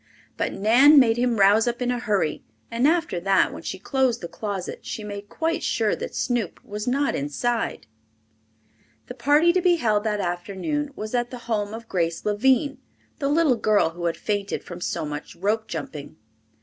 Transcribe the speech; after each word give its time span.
But 0.35 0.51
Nan 0.51 0.97
made 0.99 1.17
him 1.17 1.37
rouse 1.39 1.67
up 1.67 1.79
in 1.79 1.91
a 1.91 1.99
hurry, 1.99 2.43
and 2.71 2.87
after 2.87 3.19
that 3.19 3.53
when 3.53 3.61
she 3.61 3.77
closed 3.77 4.19
the 4.21 4.27
closet 4.27 4.79
she 4.83 5.03
made 5.03 5.29
quite 5.29 5.61
sure 5.61 5.95
that 5.95 6.15
Snoop 6.15 6.59
was 6.65 6.87
not 6.87 7.13
inside. 7.13 7.85
The 9.05 9.13
party 9.13 9.53
to 9.53 9.61
be 9.61 9.75
held 9.75 10.03
that 10.05 10.19
afternoon 10.19 10.89
was 10.95 11.13
at 11.13 11.29
the 11.29 11.37
home 11.45 11.71
of 11.71 11.87
Grace 11.87 12.25
Lavine, 12.25 12.79
the 13.19 13.29
little 13.29 13.57
girl 13.57 13.91
who 13.91 14.05
had 14.05 14.17
fainted 14.17 14.63
from 14.63 14.81
so 14.81 15.05
much 15.05 15.35
rope 15.35 15.67
jumping. 15.67 16.15